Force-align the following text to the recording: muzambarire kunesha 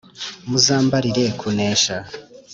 muzambarire 0.49 1.25
kunesha 1.39 1.95